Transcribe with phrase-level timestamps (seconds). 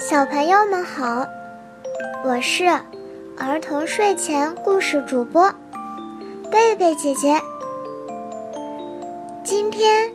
[0.00, 1.26] 小朋友们好，
[2.24, 2.64] 我是
[3.36, 5.52] 儿童睡前故事主播
[6.50, 7.38] 贝贝姐姐。
[9.44, 10.10] 今天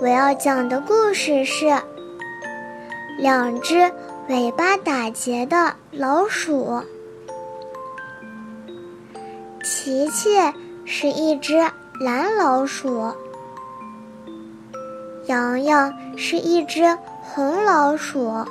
[0.00, 1.66] 我要讲的故事是
[3.18, 3.92] 两只
[4.28, 6.82] 尾巴打结的老鼠。
[9.62, 10.30] 琪琪
[10.86, 11.58] 是一只
[12.00, 13.12] 蓝老鼠，
[15.26, 18.46] 洋洋是一只红老鼠。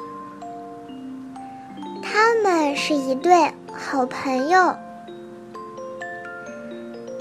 [2.22, 4.76] 他们是一对好朋友。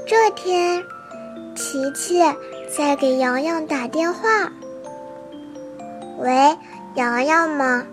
[0.04, 0.82] 这天，
[1.54, 2.20] 琪琪
[2.76, 4.28] 在给洋洋打电话。
[6.18, 6.58] 喂，
[6.96, 7.86] 洋洋吗？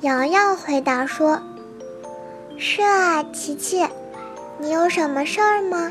[0.00, 1.40] 洋洋回答说
[2.58, 3.86] ：“是啊，琪琪，
[4.58, 5.90] 你有什么事儿吗？”“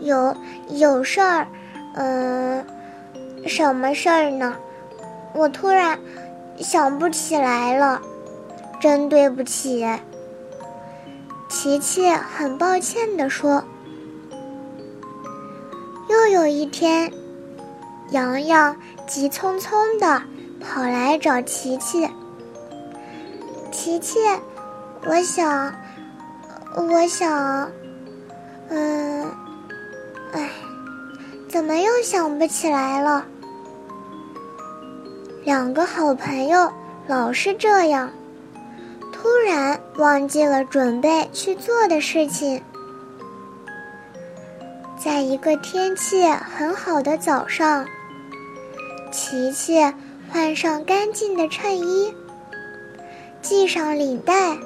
[0.00, 0.36] 有，
[0.68, 1.46] 有事儿。
[1.94, 2.66] 嗯，
[3.46, 4.54] 什么事儿呢？
[5.32, 5.98] 我突然
[6.58, 7.98] 想不起来了。”
[8.86, 9.84] 真对不起，
[11.48, 13.64] 琪琪很抱歉地说。
[16.08, 17.12] 又有一天，
[18.10, 20.22] 洋洋急匆匆地
[20.60, 22.08] 跑来找琪琪。
[23.72, 24.20] 琪琪，
[25.04, 25.74] 我想，
[26.76, 27.68] 我想，
[28.68, 29.28] 嗯，
[30.30, 30.48] 哎，
[31.48, 33.26] 怎么又想不起来了？
[35.42, 36.72] 两个好朋友
[37.08, 38.08] 老是这样。
[39.26, 42.62] 突然忘记了准备去做的事情。
[44.96, 47.84] 在一个天气很好的早上，
[49.10, 49.84] 琪琪
[50.30, 52.14] 换上干净的衬衣，
[53.42, 54.56] 系上领带。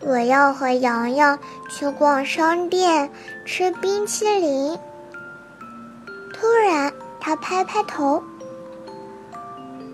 [0.00, 1.38] 我要和洋洋
[1.68, 3.08] 去逛商店，
[3.46, 4.76] 吃冰淇淋。
[6.34, 8.20] 突然，他拍拍头。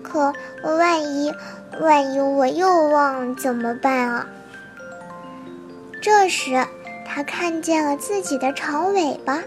[0.07, 1.33] 可万一……
[1.81, 4.25] 万一我又忘了怎么办啊？
[6.01, 6.65] 这时，
[7.05, 9.43] 他看见了自己的长尾巴。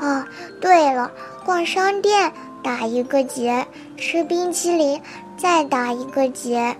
[0.00, 0.24] 哦，
[0.60, 1.12] 对了，
[1.44, 2.32] 逛商店
[2.62, 3.66] 打一个结，
[3.96, 5.00] 吃冰淇淋
[5.36, 6.74] 再打一个结。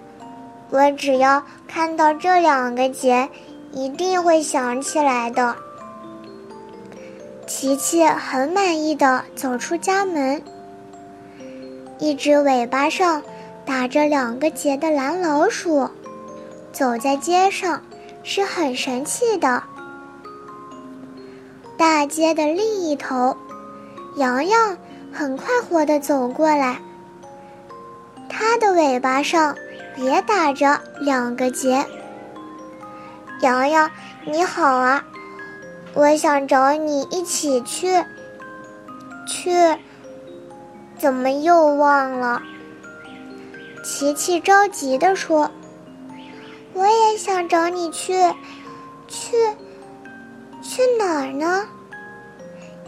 [0.70, 3.28] 我只要看到这两个结，
[3.70, 5.54] 一定会想起来的。
[7.46, 10.42] 琪琪很满意的走出家门，
[12.04, 13.22] 一只尾巴上。
[13.66, 15.88] 打着两个结的蓝老鼠，
[16.70, 17.82] 走在街上
[18.22, 19.62] 是很神气的。
[21.78, 23.34] 大街的另一头，
[24.16, 24.76] 洋洋
[25.10, 26.76] 很快活地走过来，
[28.28, 29.56] 它的尾巴上
[29.96, 31.86] 也打着两个结。
[33.40, 33.90] 洋洋，
[34.26, 35.02] 你好啊，
[35.94, 38.04] 我想找你一起去，
[39.26, 39.50] 去，
[40.98, 42.42] 怎么又忘了？
[43.82, 45.50] 琪琪着急地说
[46.72, 48.14] ：“我也想找你去，
[49.06, 49.36] 去，
[50.62, 51.66] 去哪儿呢？”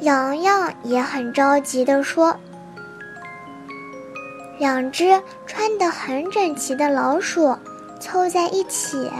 [0.00, 2.34] 洋洋也很着急地说
[4.58, 7.56] ：“两只穿得很整齐的老鼠
[8.00, 9.10] 凑在一起，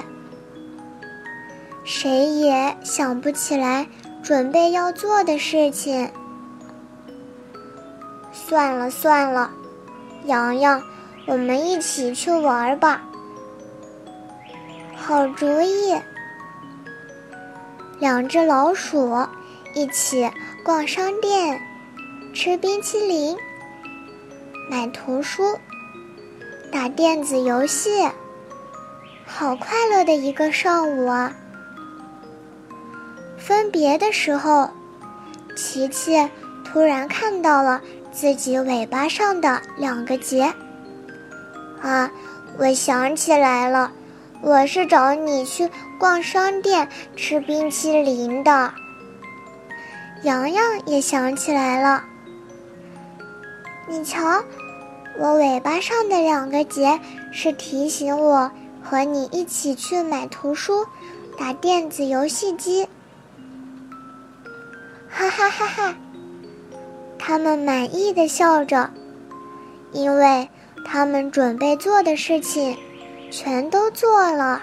[1.84, 3.86] 谁也想不起来
[4.22, 6.10] 准备要做的事情。
[8.36, 9.50] 算了算了，
[10.26, 10.82] 洋洋。”
[11.26, 13.02] 我们一起去玩吧，
[14.94, 15.92] 好主意。
[17.98, 19.26] 两只老鼠
[19.74, 20.30] 一起
[20.64, 21.60] 逛商店，
[22.32, 23.36] 吃冰淇淋，
[24.70, 25.58] 买图书，
[26.70, 28.08] 打电子游戏，
[29.26, 31.34] 好快乐的一个上午啊！
[33.36, 34.70] 分别的时候，
[35.56, 36.30] 琪琪
[36.64, 37.82] 突然看到了
[38.16, 40.54] 自己尾巴上的两个结。
[41.82, 42.10] 啊，
[42.56, 43.92] 我想起来了，
[44.40, 48.72] 我是找你去逛商店、吃冰淇淋的。
[50.22, 52.02] 洋洋也想起来了，
[53.86, 54.42] 你瞧，
[55.18, 56.98] 我尾巴上的两个结
[57.30, 58.50] 是提醒我
[58.82, 60.86] 和你一起去买图书、
[61.36, 62.88] 打电子游戏机。
[65.10, 65.94] 哈哈哈哈！
[67.28, 68.88] 他们满意的笑着，
[69.90, 70.48] 因为。
[70.88, 72.76] 他们准备做的事情，
[73.28, 74.62] 全都做了。